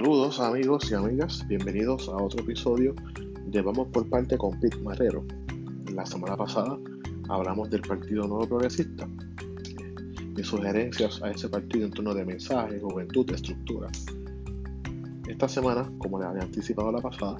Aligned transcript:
Saludos 0.00 0.40
amigos 0.40 0.90
y 0.90 0.94
amigas, 0.94 1.46
bienvenidos 1.46 2.08
a 2.08 2.16
otro 2.16 2.40
episodio 2.40 2.94
de 3.44 3.60
Vamos 3.60 3.88
por 3.88 4.08
parte 4.08 4.38
con 4.38 4.58
Pete 4.58 4.78
Marrero. 4.78 5.26
La 5.92 6.06
semana 6.06 6.38
pasada 6.38 6.78
hablamos 7.28 7.68
del 7.68 7.82
Partido 7.82 8.26
Nuevo 8.26 8.48
Progresista 8.48 9.06
y 10.38 10.42
sugerencias 10.42 11.22
a 11.22 11.30
ese 11.30 11.50
partido 11.50 11.84
en 11.84 11.92
torno 11.92 12.14
de 12.14 12.24
mensaje, 12.24 12.80
juventud, 12.80 13.30
estructura. 13.30 13.90
Esta 15.28 15.46
semana, 15.46 15.92
como 15.98 16.18
les 16.18 16.28
había 16.28 16.44
anticipado 16.44 16.90
la 16.90 17.02
pasada, 17.02 17.36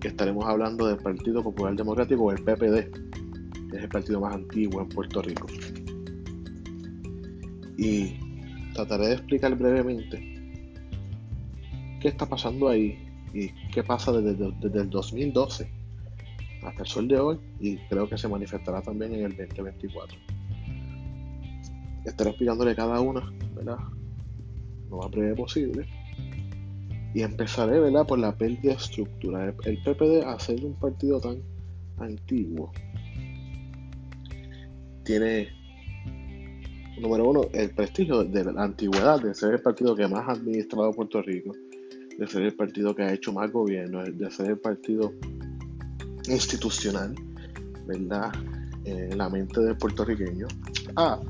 estaremos 0.00 0.44
hablando 0.44 0.86
del 0.86 0.98
Partido 0.98 1.42
Popular 1.42 1.74
Democrático 1.74 2.30
el 2.30 2.38
PPD, 2.38 2.88
que 3.68 3.76
es 3.78 3.82
el 3.82 3.88
partido 3.88 4.20
más 4.20 4.32
antiguo 4.32 4.80
en 4.80 4.88
Puerto 4.90 5.22
Rico. 5.22 5.48
Y 7.76 8.14
trataré 8.74 9.08
de 9.08 9.14
explicar 9.14 9.56
brevemente 9.56 10.35
qué 12.06 12.10
está 12.10 12.24
pasando 12.24 12.68
ahí 12.68 12.96
y 13.34 13.48
qué 13.72 13.82
pasa 13.82 14.12
desde, 14.12 14.46
el 14.46 14.90
2012 14.90 15.68
hasta 16.62 16.82
el 16.82 16.86
sol 16.86 17.08
de 17.08 17.18
hoy 17.18 17.40
y 17.58 17.78
creo 17.88 18.08
que 18.08 18.16
se 18.16 18.28
manifestará 18.28 18.80
también 18.80 19.12
en 19.12 19.24
el 19.24 19.36
2024. 19.36 20.16
Estaré 22.04 22.30
explicándole 22.30 22.76
cada 22.76 23.00
una, 23.00 23.28
¿verdad? 23.56 23.78
Lo 24.88 24.98
más 24.98 25.10
breve 25.10 25.34
posible. 25.34 25.84
Y 27.12 27.22
empezaré, 27.22 27.80
¿verdad? 27.80 28.06
Por 28.06 28.20
la 28.20 28.32
pérdida 28.36 28.70
de 28.70 28.78
estructura. 28.78 29.52
El 29.64 29.82
PPD, 29.82 30.24
a 30.24 30.38
ser 30.38 30.64
un 30.64 30.74
partido 30.74 31.20
tan 31.20 31.42
antiguo, 31.98 32.70
tiene, 35.02 35.48
número 37.00 37.30
uno, 37.30 37.40
el 37.52 37.70
prestigio 37.70 38.22
de 38.22 38.44
la 38.44 38.62
antigüedad 38.62 39.20
de 39.20 39.34
ser 39.34 39.54
el 39.54 39.60
partido 39.60 39.96
que 39.96 40.06
más 40.06 40.28
ha 40.28 40.32
administrado 40.34 40.92
Puerto 40.92 41.20
Rico 41.20 41.52
de 42.18 42.26
ser 42.26 42.42
el 42.42 42.54
partido 42.54 42.94
que 42.94 43.02
ha 43.02 43.12
hecho 43.12 43.32
más 43.32 43.52
gobierno, 43.52 44.02
de 44.02 44.30
ser 44.30 44.50
el 44.50 44.58
partido 44.58 45.12
institucional, 46.28 47.14
¿verdad? 47.86 48.32
En 48.84 49.18
la 49.18 49.28
mente 49.28 49.60
del 49.60 49.76
puertorriqueño, 49.76 50.46
a 50.96 51.20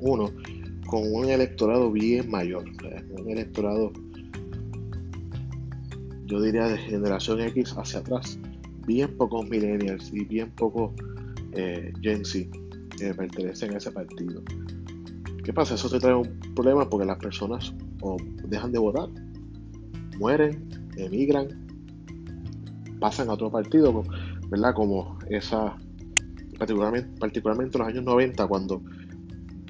uno 0.00 0.30
con 0.86 1.02
un 1.12 1.28
electorado 1.28 1.90
bien 1.90 2.30
mayor, 2.30 2.64
un 3.18 3.30
electorado, 3.30 3.92
yo 6.26 6.40
diría 6.40 6.66
de 6.66 6.78
generación 6.78 7.40
X 7.40 7.74
hacia 7.76 8.00
atrás, 8.00 8.38
bien 8.86 9.16
pocos 9.16 9.48
millennials 9.48 10.12
y 10.12 10.24
bien 10.24 10.50
pocos 10.52 10.92
eh, 11.52 11.92
Gen 12.00 12.24
Z 12.24 12.48
que 12.96 13.14
pertenecen 13.14 13.74
a 13.74 13.78
ese 13.78 13.90
partido. 13.92 14.42
¿Qué 15.44 15.52
pasa? 15.52 15.74
Eso 15.74 15.88
te 15.88 15.98
trae 15.98 16.14
un 16.14 16.38
problema 16.54 16.88
porque 16.88 17.06
las 17.06 17.18
personas 17.18 17.74
o 18.02 18.16
dejan 18.48 18.72
de 18.72 18.78
votar 18.78 19.08
mueren, 20.20 20.68
emigran, 20.96 21.48
pasan 23.00 23.30
a 23.30 23.32
otro 23.32 23.50
partido, 23.50 24.04
¿verdad? 24.50 24.74
Como 24.74 25.18
esa, 25.30 25.76
particularmente, 26.58 27.18
particularmente 27.18 27.78
en 27.78 27.80
los 27.80 27.88
años 27.88 28.04
90, 28.04 28.46
cuando 28.46 28.82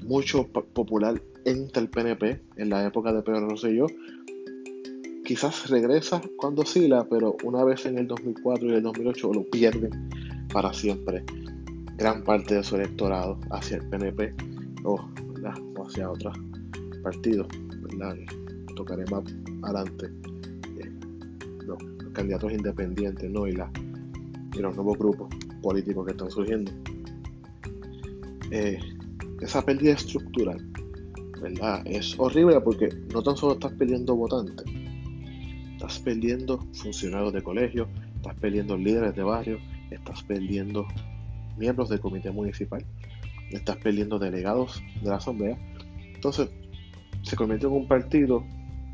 mucho 0.03 0.47
popular 0.47 1.21
entra 1.45 1.81
el 1.81 1.89
PNP 1.89 2.41
en 2.57 2.69
la 2.69 2.85
época 2.85 3.13
de 3.13 3.23
Pedro 3.23 3.47
Rosselló, 3.47 3.87
quizás 5.23 5.69
regresa 5.69 6.21
cuando 6.37 6.65
sila, 6.65 7.07
pero 7.09 7.37
una 7.43 7.63
vez 7.63 7.85
en 7.85 7.97
el 7.97 8.07
2004 8.07 8.67
y 8.67 8.73
el 8.73 8.83
2008 8.83 9.33
lo 9.33 9.43
pierden 9.45 10.09
para 10.51 10.73
siempre 10.73 11.23
gran 11.95 12.23
parte 12.23 12.55
de 12.55 12.63
su 12.63 12.75
electorado 12.75 13.39
hacia 13.51 13.77
el 13.77 13.87
PNP 13.87 14.33
o, 14.83 14.95
o 14.95 15.87
hacia 15.87 16.11
otros 16.11 16.35
partidos, 17.03 17.47
¿verdad? 17.83 18.17
Tocaré 18.75 19.05
más 19.11 19.23
adelante 19.61 20.30
los, 21.71 22.13
candidatos 22.13 22.51
independientes 22.51 23.29
¿no? 23.29 23.47
y, 23.47 23.53
la, 23.53 23.71
y 24.53 24.59
los 24.59 24.75
nuevos 24.75 24.97
grupos 24.97 25.29
políticos 25.61 26.05
que 26.05 26.11
están 26.11 26.29
surgiendo. 26.29 26.71
Eh, 28.51 28.79
esa 29.39 29.63
pérdida 29.63 29.93
estructural 29.93 30.59
¿verdad? 31.41 31.81
es 31.85 32.19
horrible 32.19 32.59
porque 32.61 32.89
no 33.13 33.23
tan 33.23 33.37
solo 33.37 33.53
estás 33.53 33.71
perdiendo 33.73 34.15
votantes, 34.15 34.65
estás 35.71 35.99
perdiendo 35.99 36.59
funcionarios 36.73 37.33
de 37.33 37.41
colegio, 37.41 37.87
estás 38.15 38.35
perdiendo 38.35 38.77
líderes 38.77 39.15
de 39.15 39.23
barrio, 39.23 39.57
estás 39.89 40.21
perdiendo 40.23 40.85
miembros 41.57 41.89
del 41.89 41.99
comité 41.99 42.29
municipal, 42.31 42.85
estás 43.51 43.77
perdiendo 43.77 44.19
delegados 44.19 44.83
de 45.01 45.09
la 45.09 45.15
asamblea. 45.15 45.57
Entonces, 46.13 46.49
se 47.23 47.35
convierte 47.35 47.65
en 47.65 47.73
un 47.73 47.87
partido 47.87 48.43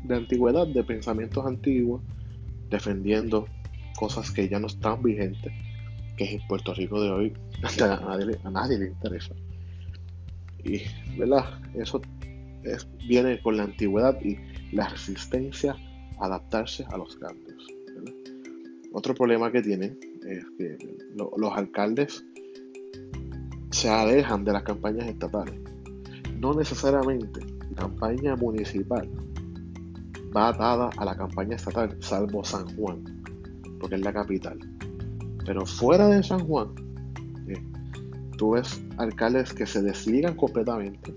de 0.04 0.16
antigüedad, 0.16 0.66
de 0.66 0.82
pensamientos 0.84 1.44
antiguos, 1.44 2.02
defendiendo 2.70 3.46
cosas 3.98 4.30
que 4.30 4.48
ya 4.48 4.58
no 4.58 4.66
están 4.66 5.02
vigentes, 5.02 5.52
que 6.16 6.34
en 6.34 6.46
Puerto 6.46 6.74
Rico 6.74 7.02
de 7.02 7.10
hoy 7.10 7.32
a 7.80 8.50
nadie, 8.50 8.78
le 8.78 8.86
interesa. 8.86 9.34
Y, 10.64 10.82
¿verdad? 11.16 11.60
Eso 11.74 12.00
viene 13.06 13.40
con 13.40 13.56
la 13.56 13.64
antigüedad 13.64 14.18
y 14.22 14.38
la 14.72 14.88
resistencia 14.88 15.76
a 16.18 16.26
adaptarse 16.26 16.84
a 16.90 16.96
los 16.96 17.16
cambios. 17.16 17.66
Otro 18.92 19.14
problema 19.14 19.52
que 19.52 19.62
tienen 19.62 19.98
es 20.26 20.44
que 20.56 20.78
los 21.14 21.52
alcaldes 21.52 22.24
se 23.70 23.88
alejan 23.88 24.44
de 24.44 24.52
las 24.52 24.62
campañas 24.62 25.06
estatales. 25.06 25.54
No 26.38 26.54
necesariamente 26.54 27.40
la 27.70 27.76
campaña 27.76 28.36
municipal 28.36 29.08
va 30.36 30.48
atada 30.48 30.90
a 30.96 31.04
la 31.04 31.16
campaña 31.16 31.56
estatal, 31.56 31.96
salvo 32.00 32.44
San 32.44 32.66
Juan, 32.76 33.04
porque 33.80 33.96
es 33.96 34.02
la 34.02 34.12
capital. 34.12 34.58
Pero 35.44 35.64
fuera 35.64 36.08
de 36.08 36.22
San 36.22 36.40
Juan, 36.40 36.68
eh, 37.48 37.62
tú 38.36 38.52
ves 38.52 38.82
alcaldes 38.98 39.52
que 39.52 39.66
se 39.66 39.82
desligan 39.82 40.34
completamente. 40.36 41.14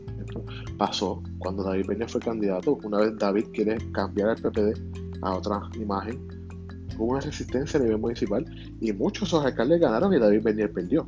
pasó 0.77 1.21
cuando 1.39 1.63
David 1.63 1.85
Peña 1.85 2.07
fue 2.07 2.21
candidato. 2.21 2.79
Una 2.83 2.99
vez 2.99 3.17
David 3.17 3.45
quiere 3.53 3.77
cambiar 3.91 4.29
el 4.29 4.41
PPD 4.41 5.19
a 5.21 5.35
otra 5.35 5.61
imagen, 5.75 6.17
hubo 6.97 7.11
una 7.11 7.19
resistencia 7.19 7.79
a 7.79 7.83
nivel 7.83 7.99
municipal 7.99 8.45
y 8.79 8.91
muchos 8.93 9.21
de 9.21 9.25
esos 9.27 9.45
alcaldes 9.45 9.81
ganaron 9.81 10.13
y 10.13 10.19
David 10.19 10.43
Peña 10.43 10.67
perdió. 10.67 11.07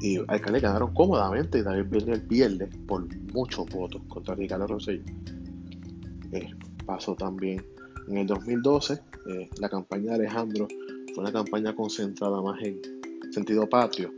Y 0.00 0.18
alcaldes 0.28 0.62
ganaron 0.62 0.94
cómodamente 0.94 1.58
y 1.58 1.62
David 1.62 1.90
Peña 1.90 2.22
pierde 2.28 2.66
por 2.86 3.06
muchos 3.32 3.66
votos 3.70 4.00
contra 4.08 4.34
Ricardo 4.34 4.66
Rosselló 4.66 5.02
pasó 6.86 7.14
también 7.14 7.64
en 8.08 8.18
el 8.18 8.26
2012. 8.26 9.00
Eh, 9.26 9.50
la 9.58 9.68
campaña 9.68 10.10
de 10.10 10.26
Alejandro 10.26 10.68
fue 11.14 11.22
una 11.22 11.32
campaña 11.32 11.74
concentrada 11.74 12.40
más 12.42 12.62
en 12.62 12.80
sentido 13.30 13.68
patrio. 13.68 14.12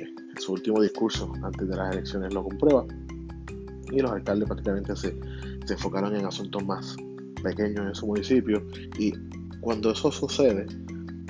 Eh, 0.00 0.14
su 0.38 0.52
último 0.52 0.80
discurso 0.80 1.32
antes 1.42 1.68
de 1.68 1.76
las 1.76 1.92
elecciones 1.94 2.32
lo 2.32 2.44
comprueba. 2.44 2.86
Y 3.90 4.00
los 4.00 4.10
alcaldes 4.10 4.48
prácticamente 4.48 4.96
se, 4.96 5.16
enfocaron 5.68 6.14
en 6.16 6.26
asuntos 6.26 6.64
más 6.64 6.96
pequeños 7.42 7.86
en 7.86 7.94
su 7.94 8.06
municipio. 8.06 8.66
Y 8.98 9.12
cuando 9.60 9.90
eso 9.92 10.10
sucede, 10.10 10.66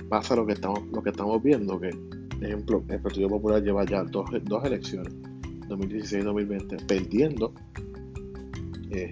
pasa 0.09 0.37
lo 0.37 0.47
que 0.47 0.53
estamos, 0.53 0.81
lo 0.93 1.03
que 1.03 1.11
estamos 1.11 1.43
viendo, 1.43 1.79
que, 1.81 1.91
ejemplo, 2.41 2.83
el 2.89 3.01
Partido 3.01 3.29
Popular 3.29 3.63
lleva 3.63 3.85
ya 3.85 4.05
dos, 4.05 4.31
dos 4.45 4.65
elecciones, 4.65 5.13
2016 5.69 6.23
y 6.23 6.25
2020, 6.25 6.77
perdiendo 6.87 7.53
eh, 8.91 9.11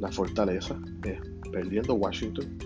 la 0.00 0.10
fortaleza, 0.10 0.76
eh, 1.04 1.20
perdiendo 1.52 1.94
Washington. 1.94 2.58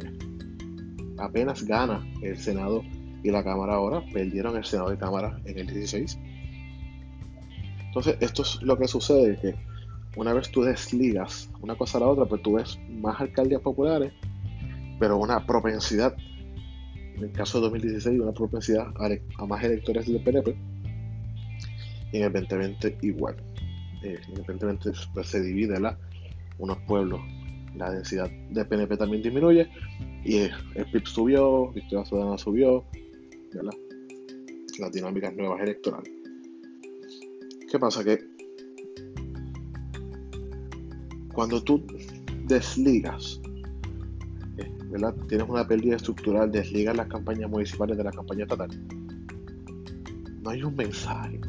Eh, 0.00 1.14
apenas 1.18 1.64
gana 1.64 2.04
el 2.22 2.36
Senado 2.36 2.82
y 3.22 3.30
la 3.30 3.42
Cámara 3.44 3.74
ahora, 3.74 4.02
perdieron 4.12 4.56
el 4.56 4.64
Senado 4.64 4.92
y 4.92 4.96
Cámara 4.96 5.40
en 5.44 5.58
el 5.58 5.66
16. 5.68 6.18
Entonces, 7.86 8.16
esto 8.20 8.42
es 8.42 8.60
lo 8.62 8.76
que 8.76 8.88
sucede, 8.88 9.38
que 9.40 9.54
una 10.16 10.32
vez 10.32 10.50
tú 10.50 10.62
desligas 10.62 11.50
una 11.60 11.76
cosa 11.76 11.98
a 11.98 12.00
la 12.00 12.08
otra, 12.08 12.26
pues 12.26 12.42
tú 12.42 12.54
ves 12.54 12.78
más 12.90 13.20
alcaldías 13.20 13.60
populares, 13.60 14.12
pero 14.98 15.18
una 15.18 15.46
propensidad, 15.46 16.16
en 17.14 17.24
el 17.24 17.32
caso 17.32 17.58
de 17.58 17.64
2016, 17.64 18.20
una 18.20 18.32
propensidad 18.32 18.86
a, 18.96 19.46
más 19.46 19.62
electores 19.62 20.06
del 20.06 20.22
PNP, 20.22 20.56
y 22.12 22.16
en 22.18 22.24
el 22.24 22.32
2020 22.32 22.98
igual. 23.02 23.36
Eh, 24.02 24.18
en 24.26 24.30
el 24.32 24.44
2020 24.44 24.90
pues, 25.14 25.28
se 25.28 25.40
divide 25.40 25.78
la 25.78 25.96
unos 26.58 26.78
pueblos 26.86 27.20
la 27.76 27.90
densidad 27.90 28.30
de 28.50 28.64
PNP 28.64 28.96
también 28.96 29.22
disminuye 29.22 29.68
y 30.24 30.38
el 30.38 30.86
PIB 30.92 31.06
subió, 31.06 31.68
Victoria 31.72 32.04
Ciudadana 32.04 32.38
subió, 32.38 32.84
¿verdad? 33.52 33.72
las 34.78 34.92
dinámicas 34.92 35.34
nuevas 35.34 35.60
electorales. 35.60 36.10
¿Qué 37.70 37.78
pasa? 37.78 38.04
Que 38.04 38.18
cuando 41.34 41.62
tú 41.62 41.84
desligas, 42.46 43.40
eh, 44.58 44.70
¿verdad? 44.90 45.14
tienes 45.28 45.48
una 45.48 45.66
pérdida 45.66 45.96
estructural, 45.96 46.50
desligas 46.52 46.96
las 46.96 47.08
campañas 47.08 47.50
municipales 47.50 47.96
de 47.96 48.04
la 48.04 48.12
campaña 48.12 48.44
estatal, 48.44 48.70
no 50.42 50.50
hay 50.50 50.62
un 50.62 50.76
mensaje. 50.76 51.40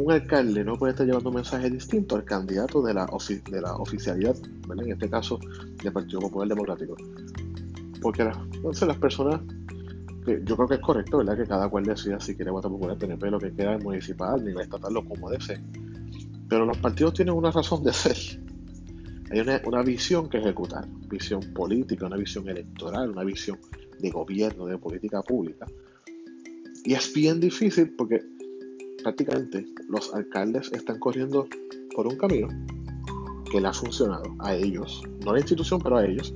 Un 0.00 0.10
alcalde 0.10 0.64
no 0.64 0.76
puede 0.76 0.92
estar 0.92 1.06
llevando 1.06 1.28
un 1.28 1.34
mensaje 1.34 1.68
distinto 1.68 2.16
al 2.16 2.24
candidato 2.24 2.80
de 2.80 2.94
la, 2.94 3.06
de 3.50 3.60
la 3.60 3.74
oficialidad, 3.74 4.34
en 4.70 4.92
este 4.92 5.10
caso 5.10 5.38
del 5.82 5.92
Partido 5.92 6.20
Popular 6.20 6.48
Democrático. 6.48 6.96
Porque 8.00 8.22
entonces 8.22 8.88
las 8.88 8.96
personas, 8.96 9.42
yo 10.26 10.56
creo 10.56 10.68
que 10.68 10.76
es 10.76 10.80
correcto, 10.80 11.18
¿verdad? 11.18 11.36
Que 11.36 11.46
cada 11.46 11.68
cual 11.68 11.84
decida 11.84 12.18
si 12.18 12.34
quiere 12.34 12.50
votar 12.50 12.70
popular, 12.70 12.96
tener 12.96 13.18
lo 13.30 13.38
que 13.38 13.50
quiera 13.50 13.74
en 13.74 13.82
municipal, 13.82 14.42
ni 14.42 14.58
estatal, 14.58 14.94
lo 14.94 15.04
como 15.04 15.28
desee. 15.28 15.60
Pero 16.48 16.64
los 16.64 16.78
partidos 16.78 17.12
tienen 17.12 17.34
una 17.34 17.50
razón 17.50 17.84
de 17.84 17.92
ser. 17.92 18.16
Hay 19.30 19.40
una, 19.40 19.60
una 19.66 19.82
visión 19.82 20.30
que 20.30 20.38
ejecutar, 20.38 20.88
visión 21.10 21.40
política, 21.52 22.06
una 22.06 22.16
visión 22.16 22.48
electoral, 22.48 23.10
una 23.10 23.22
visión 23.22 23.58
de 23.98 24.08
gobierno, 24.08 24.64
de 24.64 24.78
política 24.78 25.20
pública. 25.20 25.66
Y 26.84 26.94
es 26.94 27.12
bien 27.12 27.38
difícil 27.38 27.94
porque 27.98 28.39
prácticamente 29.02 29.66
los 29.88 30.12
alcaldes 30.14 30.72
están 30.72 30.98
corriendo 30.98 31.46
por 31.94 32.06
un 32.06 32.16
camino 32.16 32.48
que 33.50 33.60
le 33.60 33.68
ha 33.68 33.72
funcionado 33.72 34.34
a 34.38 34.54
ellos, 34.54 35.02
no 35.24 35.30
a 35.30 35.34
la 35.34 35.40
institución, 35.40 35.80
pero 35.82 35.96
a 35.96 36.06
ellos, 36.06 36.34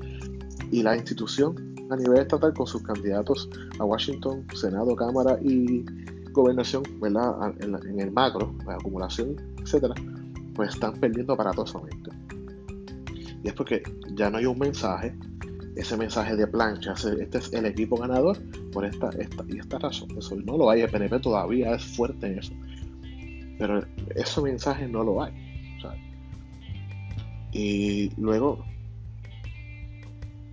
y 0.70 0.82
la 0.82 0.96
institución 0.96 1.74
a 1.90 1.96
nivel 1.96 2.18
estatal 2.18 2.52
con 2.54 2.66
sus 2.66 2.82
candidatos 2.82 3.48
a 3.78 3.84
Washington, 3.84 4.46
Senado, 4.54 4.96
Cámara 4.96 5.38
y 5.42 5.84
Gobernación, 6.32 6.82
¿verdad? 7.00 7.54
En, 7.60 8.00
el 8.00 8.10
macro, 8.10 8.54
la 8.66 8.74
acumulación, 8.74 9.36
etcétera, 9.62 9.94
pues 10.54 10.70
están 10.70 10.94
perdiendo 10.94 11.34
aparatosamente. 11.34 12.10
Y 13.42 13.48
es 13.48 13.54
porque 13.54 13.82
ya 14.14 14.30
no 14.30 14.38
hay 14.38 14.46
un 14.46 14.58
mensaje, 14.58 15.14
ese 15.76 15.96
mensaje 15.96 16.36
de 16.36 16.46
plancha, 16.46 16.92
este 16.92 17.38
es 17.38 17.52
el 17.52 17.66
equipo 17.66 17.96
ganador 17.96 18.38
por 18.72 18.84
esta, 18.84 19.10
esta 19.10 19.44
y 19.48 19.58
esta 19.58 19.78
razón. 19.78 20.08
Eso 20.16 20.36
no 20.36 20.56
lo 20.56 20.70
hay, 20.70 20.82
el 20.82 20.90
PNP 20.90 21.20
todavía 21.20 21.74
es 21.74 21.84
fuerte 21.84 22.26
en 22.26 22.38
eso. 22.38 22.52
Pero 23.58 23.84
ese 24.14 24.40
mensaje 24.40 24.86
no 24.88 25.02
lo 25.02 25.22
hay. 25.22 25.32
Y 27.52 28.10
luego, 28.20 28.64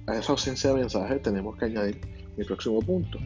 a 0.06 0.16
esa 0.16 0.34
ausencia 0.34 0.70
de 0.70 0.82
mensaje 0.82 1.16
tenemos 1.18 1.58
que 1.58 1.66
añadir 1.66 2.00
mi 2.38 2.44
próximo 2.44 2.80
punto. 2.80 3.18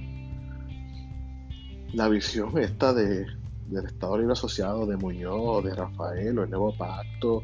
La 1.94 2.07
visión 2.07 2.57
esta 2.57 2.94
de, 2.94 3.25
del 3.68 3.86
Estado 3.86 4.18
Libre 4.18 4.33
Asociado, 4.33 4.86
de 4.86 4.95
Muñoz, 4.95 5.63
de 5.63 5.75
Rafael, 5.75 6.39
o 6.39 6.44
el 6.44 6.50
nuevo 6.50 6.75
pacto, 6.77 7.44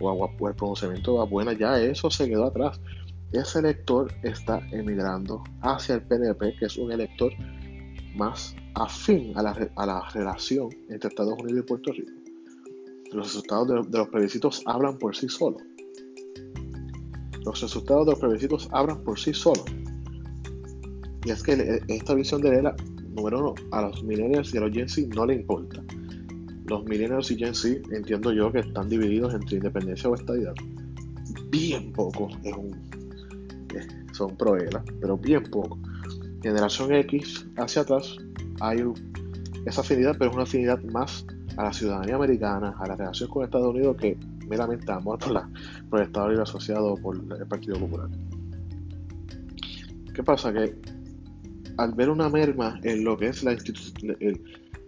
o, 0.00 0.48
el 0.48 0.54
pronunciamiento 0.54 1.26
de 1.26 1.56
ya 1.56 1.80
eso 1.80 2.10
se 2.10 2.28
quedó 2.28 2.46
atrás. 2.46 2.80
Ese 3.32 3.60
elector 3.60 4.12
está 4.22 4.60
emigrando 4.72 5.42
hacia 5.62 5.94
el 5.94 6.02
PNP, 6.02 6.54
que 6.58 6.66
es 6.66 6.76
un 6.76 6.92
elector 6.92 7.32
más 8.14 8.54
afín 8.74 9.32
a 9.38 9.42
la, 9.42 10.10
relación 10.10 10.68
entre 10.90 11.08
Estados 11.08 11.38
Unidos 11.40 11.64
y 11.64 11.66
Puerto 11.66 11.92
Rico. 11.92 12.12
Los 13.10 13.28
resultados 13.28 13.90
de, 13.90 13.98
los 13.98 14.08
plebiscitos 14.08 14.62
hablan 14.66 14.98
por 14.98 15.16
sí 15.16 15.30
solos. 15.30 15.62
Los 17.44 17.60
resultados 17.62 18.04
de 18.04 18.12
los 18.12 18.20
plebiscitos 18.20 18.68
hablan 18.70 19.02
por 19.02 19.18
sí 19.18 19.32
solos. 19.32 19.64
Y 21.24 21.30
es 21.30 21.42
que 21.42 21.80
esta 21.88 22.14
visión 22.14 22.42
de 22.42 22.50
era, 22.50 22.76
número 23.16 23.40
uno, 23.40 23.54
a 23.70 23.80
los 23.80 24.04
millennials 24.04 24.52
y 24.52 24.58
a 24.58 24.60
los 24.60 24.72
Gen 24.72 24.90
Z 24.90 25.08
no 25.14 25.24
le 25.24 25.36
importa. 25.36 25.82
Los 26.66 26.84
millennials 26.84 27.30
y 27.30 27.36
Gen 27.38 27.54
Z 27.54 27.80
entiendo 27.96 28.30
yo 28.32 28.52
que 28.52 28.58
están 28.58 28.90
divididos 28.90 29.32
entre 29.32 29.56
independencia 29.56 30.10
o 30.10 30.14
estadidad. 30.14 30.54
Bien 31.50 31.92
poco 31.92 32.28
es 32.44 32.56
un, 32.56 32.91
son 34.12 34.36
pro 34.36 34.56
pero 35.00 35.16
bien 35.16 35.44
poco. 35.44 35.78
Generación 36.42 36.92
X 36.94 37.46
hacia 37.56 37.82
atrás 37.82 38.16
hay 38.60 38.82
esa 39.66 39.80
afinidad, 39.80 40.16
pero 40.18 40.30
es 40.30 40.34
una 40.34 40.44
afinidad 40.44 40.82
más 40.84 41.24
a 41.56 41.64
la 41.64 41.72
ciudadanía 41.72 42.16
americana, 42.16 42.74
a 42.78 42.86
la 42.88 42.96
relación 42.96 43.28
con 43.30 43.44
Estados 43.44 43.74
Unidos 43.74 43.96
que 43.96 44.16
meramente 44.48 44.90
amor 44.90 45.18
por, 45.18 45.32
la, 45.32 45.48
por 45.88 46.00
el 46.00 46.06
Estado 46.06 46.28
Libre 46.28 46.42
Asociado 46.42 46.94
por 46.96 47.16
el 47.16 47.46
Partido 47.46 47.78
Popular. 47.78 48.08
¿Qué 50.14 50.22
pasa? 50.22 50.52
Que 50.52 50.74
al 51.78 51.94
ver 51.94 52.10
una 52.10 52.28
merma 52.28 52.78
en 52.82 53.04
lo 53.04 53.16
que 53.16 53.28
es 53.28 53.42
la, 53.42 53.52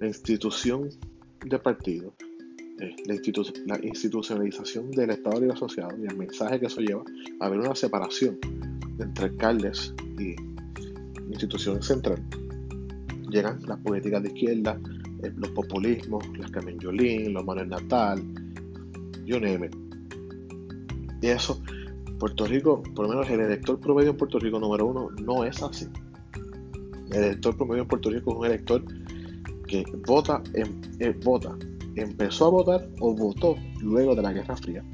institución 0.01 0.91
del 1.45 1.61
partido, 1.61 2.15
eh, 2.81 2.97
la, 3.07 3.79
institucionalización 3.83 4.91
del 4.91 5.11
Estado 5.11 5.41
Libre 5.41 5.55
Asociado 5.55 5.97
y 5.97 6.07
el 6.07 6.17
mensaje 6.17 6.59
que 6.59 6.67
eso 6.67 6.81
lleva, 6.81 7.05
a 7.41 7.49
ver 7.49 7.61
una 7.61 7.75
separación 7.75 8.39
entre 8.99 9.27
alcaldes 9.27 9.95
y 10.19 10.35
institución 11.31 11.83
central, 11.83 12.23
llegan 13.31 13.61
las 13.67 13.79
políticas 13.79 14.23
de 14.23 14.29
izquierda, 14.29 14.81
eh, 15.23 15.33
los 15.37 15.51
populismos, 15.51 16.25
las 16.39 16.51
Carmen 16.51 16.79
Yolín, 16.79 17.33
los 17.33 17.45
Manuel 17.45 17.69
Natal, 17.69 18.23
you 19.25 19.39
name 19.39 19.67
it. 19.67 19.77
Y 21.23 21.29
eso, 21.29 21.63
Puerto 22.19 22.47
Rico, 22.47 22.83
por 22.95 23.07
lo 23.07 23.13
menos 23.13 23.31
el 23.31 23.41
elector 23.41 23.81
promedio 23.81 24.11
en 24.11 24.17
Puerto 24.17 24.39
Rico 24.39 24.59
número 24.59 24.87
uno, 24.87 25.11
no 25.23 25.45
es 25.45 25.63
así. 25.63 25.87
El 27.11 27.25
elector 27.25 27.57
promedio 27.57 27.83
en 27.83 27.89
Puerto 27.89 28.11
Rico 28.11 28.33
es 28.33 28.37
un 28.37 28.47
elector 28.47 28.85
que 29.67 29.85
vota, 30.07 30.43
en, 30.53 30.81
eh, 31.01 31.15
vota, 31.25 31.57
empezó 31.97 32.47
a 32.47 32.51
votar 32.51 32.89
o 33.01 33.15
votó 33.15 33.57
luego 33.81 34.15
de 34.15 34.23
la 34.23 34.33
Guerra 34.33 34.57
Fría. 34.57 34.85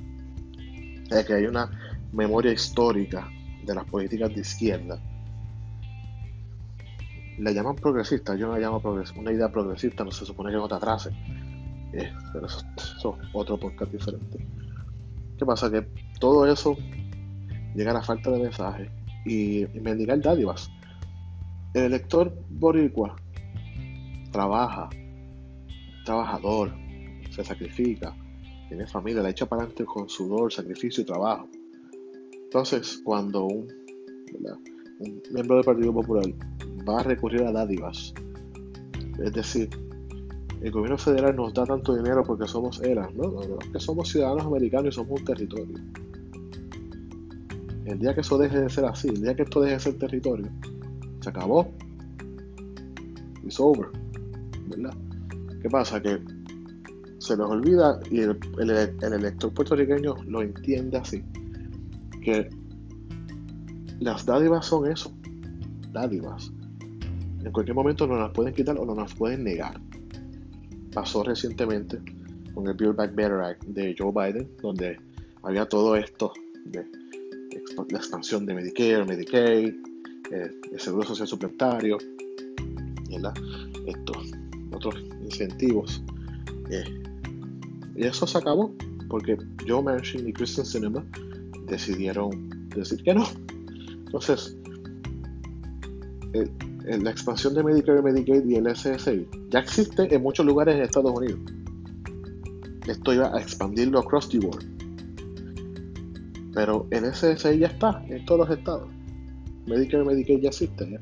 Es 1.11 1.25
que 1.27 1.35
hay 1.35 1.47
una 1.47 1.71
memoria 2.13 2.53
histórica 2.53 3.29
de 3.65 3.75
las 3.75 3.85
políticas 3.85 4.35
de 4.35 4.41
izquierda 4.41 5.01
le 7.41 7.55
llaman 7.55 7.75
progresista, 7.77 8.37
yo 8.37 8.49
no 8.49 8.53
la 8.53 8.59
llamo 8.59 8.81
progresista, 8.81 9.21
una 9.21 9.33
idea 9.33 9.51
progresista 9.51 10.05
no 10.05 10.11
se 10.11 10.27
supone 10.27 10.51
que 10.51 10.59
no 10.59 10.69
te 10.69 10.75
atrase, 10.75 11.11
eh, 11.93 12.13
pero 12.33 12.47
eso, 12.47 12.65
es 12.77 13.05
otro 13.33 13.59
podcast 13.59 13.91
diferente. 13.91 14.47
¿Qué 15.39 15.47
pasa? 15.47 15.71
Que 15.71 15.83
todo 16.19 16.47
eso 16.47 16.77
llega 17.75 17.93
a 17.93 17.95
la 17.95 18.03
falta 18.03 18.31
de 18.31 18.41
mensaje 18.41 18.91
y, 19.25 19.65
y 19.65 19.81
mendigar 19.81 20.21
dádivas. 20.21 20.71
El 21.73 21.85
elector 21.85 22.35
boricua 22.51 23.17
trabaja, 24.33 24.91
trabajador, 26.05 26.75
se 27.31 27.45
sacrifica, 27.45 28.15
tiene 28.69 28.87
familia, 28.87 29.23
la 29.23 29.31
echa 29.31 29.47
para 29.47 29.63
adelante 29.63 29.85
con 29.85 30.09
sudor, 30.09 30.53
sacrificio 30.53 31.03
y 31.03 31.07
trabajo. 31.07 31.49
Entonces, 32.45 33.01
cuando 33.05 33.45
un, 33.47 33.69
miembro 35.33 35.57
del 35.57 35.65
Partido 35.65 35.93
Popular 35.93 36.25
va 36.89 37.01
a 37.01 37.03
recurrir 37.03 37.43
a 37.43 37.53
dádivas. 37.53 38.13
Es 39.19 39.33
decir, 39.33 39.69
el 40.61 40.71
gobierno 40.71 40.99
federal 40.99 41.37
nos 41.37 41.55
da 41.55 41.65
tanto 41.65 41.95
dinero 41.95 42.23
porque 42.25 42.47
somos 42.47 42.83
ERA, 42.83 43.09
¿no? 43.15 43.31
no, 43.31 43.59
que 43.59 43.81
somos 43.81 44.09
ciudadanos 44.09 44.47
americanos 44.47 44.95
y 44.95 44.97
somos 44.97 45.21
un 45.21 45.25
territorio. 45.25 45.77
El 47.87 47.99
día 47.99 48.15
que 48.15 48.21
eso 48.21 48.39
deje 48.39 48.61
de 48.61 48.71
ser 48.71 48.85
así, 48.85 49.09
el 49.09 49.23
día 49.23 49.35
que 49.35 49.43
esto 49.43 49.61
deje 49.61 49.75
de 49.75 49.81
ser 49.81 49.99
territorio, 49.99 50.49
se 51.21 51.29
acabó. 51.29 51.73
It's 53.43 53.59
over. 53.59 53.89
¿Verdad? 54.69 54.95
¿Qué 55.63 55.69
pasa? 55.69 56.01
Que 56.01 56.21
se 57.21 57.37
nos 57.37 57.51
olvida 57.51 58.01
y 58.11 58.21
el, 58.21 58.39
el 58.59 59.13
elector 59.13 59.55
puertorriqueño 59.55 60.17
lo 60.27 60.43
entiende 60.43 60.99
así. 60.99 61.23
Que 62.23 62.51
las 64.01 64.27
dádivas 64.27 64.67
son 64.67 64.91
eso. 64.91 65.13
Dádivas 65.93 66.51
en 67.45 67.53
cualquier 67.53 67.75
momento 67.75 68.07
nos 68.07 68.19
las 68.19 68.31
pueden 68.33 68.55
quitar 68.55 68.79
o 68.79 68.85
nos 68.85 68.97
las 68.97 69.15
pueden 69.15 69.45
negar. 69.45 69.81
Pasó 70.93 71.23
recientemente 71.23 71.99
con 72.55 72.67
el 72.67 72.75
Build 72.75 72.97
Back 72.97 73.15
Better 73.15 73.41
Act 73.41 73.65
de 73.65 73.95
Joe 73.99 74.13
Biden, 74.13 74.51
donde 74.61 74.99
había 75.43 75.67
todo 75.67 75.97
esto 75.97 76.33
de 76.67 76.85
la 77.91 77.99
expansión 77.99 78.45
de 78.45 78.55
Medicare, 78.55 79.05
Medicaid, 79.05 79.75
eh, 80.31 80.51
el 80.71 80.81
seguro 80.81 81.07
social 81.07 81.27
suplementario, 81.27 81.99
estos 83.87 84.33
otros 84.73 84.95
incentivos. 85.23 86.03
Eh, 86.71 86.85
y 88.01 88.07
eso 88.07 88.27
se 88.27 88.39
acabó 88.39 88.75
porque 89.11 89.37
Joe 89.69 89.83
Manchin 89.83 90.27
y 90.27 90.33
Christian 90.33 90.65
Cinema 90.65 91.05
decidieron 91.67 92.49
decir 92.75 93.03
que 93.03 93.13
no. 93.13 93.27
Entonces, 94.07 94.57
eh, 96.33 96.49
la 96.87 97.11
expansión 97.11 97.53
de 97.55 97.63
Medicare, 97.63 98.01
Medicaid 98.01 98.47
y 98.47 98.55
el 98.55 98.75
SSI 98.75 99.29
ya 99.51 99.59
existe 99.59 100.15
en 100.15 100.23
muchos 100.23 100.47
lugares 100.47 100.77
en 100.77 100.83
Estados 100.83 101.13
Unidos. 101.15 101.41
Esto 102.87 103.13
iba 103.13 103.37
a 103.37 103.41
expandirlo 103.41 103.99
across 103.99 104.31
the 104.31 104.39
board. 104.39 104.65
Pero 106.55 106.87
el 106.91 107.05
SSI 107.05 107.59
ya 107.59 107.67
está 107.67 108.03
en 108.09 108.25
todos 108.25 108.49
los 108.49 108.59
estados. 108.59 108.89
Medicare, 109.67 110.05
Medicaid 110.05 110.41
ya 110.41 110.49
existe. 110.49 110.99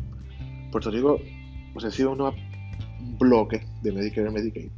Puerto 0.72 0.90
Rico 0.90 1.20
recibe 1.76 2.08
un 2.08 2.32
bloque 3.20 3.64
de 3.82 3.92
Medicare, 3.92 4.30
Medicaid. 4.32 4.70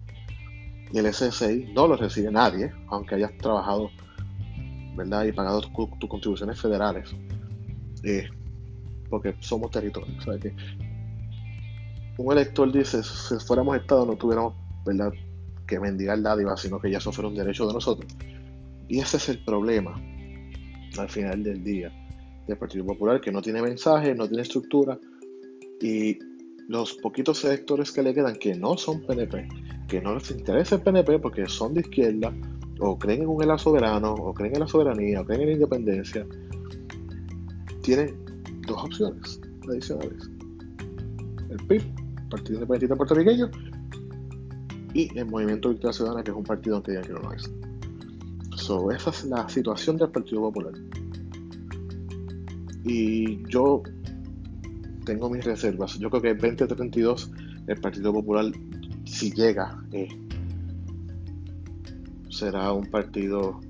Y 0.93 0.99
el 0.99 1.13
SSI 1.13 1.73
no 1.75 1.87
lo 1.87 1.97
recibe 1.97 2.31
nadie, 2.31 2.73
aunque 2.89 3.15
hayas 3.15 3.37
trabajado 3.39 3.91
¿verdad? 4.97 5.25
y 5.25 5.33
pagado 5.33 5.61
tus 5.61 6.09
contribuciones 6.09 6.61
federales. 6.61 7.15
Eh, 8.03 8.29
porque 9.09 9.35
somos 9.41 9.71
territorios. 9.71 10.25
¿sabes? 10.25 10.41
Que 10.43 10.55
un 12.19 12.33
elector 12.33 12.71
dice, 12.73 13.03
si 13.03 13.35
fuéramos 13.47 13.77
Estado 13.77 14.07
no 14.07 14.17
tuviéramos 14.17 14.55
¿verdad? 14.85 15.13
que 15.67 15.79
mendigar 15.79 16.21
dádiva, 16.21 16.57
sino 16.57 16.81
que 16.81 16.91
ya 16.91 16.99
eso 16.99 17.13
fuera 17.13 17.29
un 17.29 17.35
derecho 17.35 17.67
de 17.67 17.75
nosotros. 17.75 18.13
Y 18.89 18.99
ese 18.99 19.19
es 19.19 19.29
el 19.29 19.45
problema 19.45 19.95
al 20.99 21.09
final 21.09 21.43
del 21.43 21.63
día 21.63 21.93
del 22.47 22.59
Partido 22.59 22.85
Popular, 22.85 23.21
que 23.21 23.31
no 23.31 23.41
tiene 23.41 23.63
mensaje, 23.63 24.15
no 24.15 24.27
tiene 24.27 24.43
estructura 24.43 24.99
y 25.81 26.19
los 26.69 26.95
poquitos 26.95 27.39
sectores 27.39 27.93
que 27.93 28.03
le 28.03 28.15
quedan 28.15 28.37
que 28.37 28.55
no 28.55 28.77
son 28.77 29.01
PNP, 29.03 29.49
que 29.91 30.01
no 30.01 30.15
les 30.15 30.31
interesa 30.31 30.77
el 30.77 30.83
PNP 30.83 31.19
porque 31.19 31.47
son 31.47 31.75
de 31.75 31.81
izquierda, 31.81 32.33
o 32.79 32.97
creen 32.97 33.23
en 33.23 33.29
un 33.29 33.43
ELA 33.43 33.59
soberano, 33.59 34.15
o 34.15 34.33
creen 34.33 34.55
en 34.55 34.61
la 34.61 34.69
soberanía, 34.69 35.21
o 35.21 35.25
creen 35.25 35.43
en 35.43 35.47
la 35.49 35.53
independencia, 35.55 36.27
tienen 37.83 38.17
dos 38.67 38.85
opciones 38.85 39.41
adicionales. 39.69 40.31
El 41.51 41.57
PIB, 41.67 41.83
Partido 42.31 42.55
Independentista 42.55 42.97
Puertorriqueño, 42.97 43.51
y 44.95 45.19
el 45.19 45.27
Movimiento 45.27 45.71
Victoria 45.71 45.93
Ciudadana, 45.93 46.23
que 46.23 46.31
es 46.31 46.37
un 46.37 46.45
partido 46.45 46.83
que 46.83 46.95
ya 46.95 47.03
que 47.03 47.13
no 47.13 47.19
lo 47.19 47.33
es. 47.33 47.51
So, 48.57 48.93
esa 48.93 49.11
es 49.11 49.25
la 49.25 49.49
situación 49.49 49.97
del 49.97 50.11
Partido 50.11 50.43
Popular. 50.43 50.73
Y 52.85 53.43
yo 53.49 53.83
tengo 55.05 55.29
mis 55.29 55.45
reservas. 55.45 55.99
Yo 55.99 56.11
creo 56.11 56.23
que 56.23 56.31
el 56.31 56.39
2032 56.39 57.33
el 57.67 57.81
Partido 57.81 58.13
Popular, 58.13 58.47
si 59.11 59.33
llega, 59.33 59.83
eh, 59.93 60.09
será 62.31 62.73
un 62.73 62.87
partido 62.87 63.61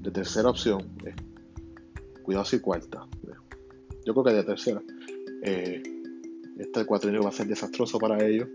de 0.00 0.10
tercera 0.10 0.48
opción. 0.48 0.80
Eh, 1.04 1.14
cuidado 2.22 2.44
si 2.46 2.58
cuarta. 2.58 3.06
Yo 4.04 4.14
creo 4.14 4.24
que 4.24 4.32
de 4.32 4.44
tercera. 4.44 4.82
Eh, 5.42 5.82
este 6.58 6.86
cuatrienio 6.86 7.22
va 7.22 7.28
a 7.28 7.32
ser 7.32 7.46
desastroso 7.46 7.98
para 7.98 8.24
ellos 8.24 8.48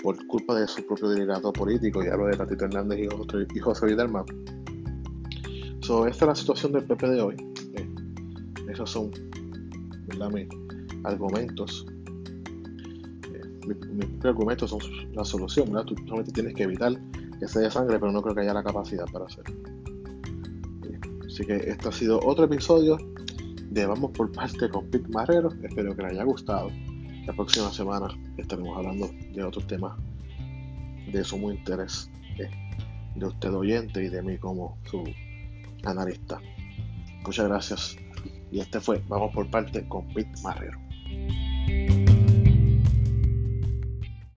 por 0.00 0.24
culpa 0.28 0.54
de 0.54 0.68
su 0.68 0.86
propio 0.86 1.08
delegado 1.08 1.52
político, 1.52 2.04
y 2.04 2.06
hablo 2.06 2.26
de 2.26 2.36
Tatito 2.36 2.66
Hernández 2.66 3.00
y 3.52 3.58
José, 3.58 3.86
Videlman. 3.86 4.24
So, 5.80 6.06
esta 6.06 6.24
es 6.24 6.28
la 6.28 6.34
situación 6.36 6.72
del 6.72 6.84
PP 6.84 7.08
de 7.08 7.20
hoy. 7.20 7.36
esos 8.70 8.88
son 8.88 9.10
¿verdad? 10.06 10.30
argumentos. 11.02 11.84
Mis, 13.68 14.24
argumentos 14.24 14.70
son 14.70 14.80
la 15.12 15.24
solución. 15.24 15.70
Tú 15.86 15.94
solamente 16.04 16.32
tienes 16.32 16.54
que 16.54 16.64
evitar 16.64 16.92
que 17.38 17.46
se 17.46 17.60
dé 17.60 17.70
sangre, 17.70 17.98
pero 17.98 18.12
no 18.12 18.22
creo 18.22 18.34
que 18.34 18.40
haya 18.42 18.54
la 18.54 18.62
capacidad 18.62 19.04
para 19.12 19.26
hacerlo. 19.26 19.54
Así 21.26 21.44
que 21.44 21.56
este 21.56 21.88
ha 21.88 21.92
sido 21.92 22.20
otro 22.24 22.46
episodio 22.46 22.98
de 23.70 23.86
Vamos 23.86 24.10
por 24.12 24.32
parte 24.32 24.68
con 24.68 24.90
Pete 24.90 25.08
Marrero. 25.08 25.50
Espero 25.62 25.94
que 25.94 26.02
les 26.02 26.12
haya 26.12 26.24
gustado. 26.24 26.70
La 27.26 27.32
próxima 27.34 27.70
semana 27.70 28.08
estaremos 28.38 28.76
hablando 28.76 29.10
de 29.32 29.44
otros 29.44 29.66
temas 29.66 29.96
de 31.12 31.22
sumo 31.22 31.52
interés 31.52 32.10
de 33.14 33.26
usted 33.26 33.52
oyente 33.52 34.02
y 34.02 34.08
de 34.08 34.22
mí 34.22 34.38
como 34.38 34.78
su 34.84 35.04
analista. 35.84 36.40
Muchas 37.24 37.48
gracias. 37.48 37.96
Y 38.50 38.60
este 38.60 38.80
fue 38.80 39.02
Vamos 39.08 39.34
por 39.34 39.50
parte 39.50 39.86
con 39.88 40.08
Pete 40.14 40.32
Marrero. 40.42 40.87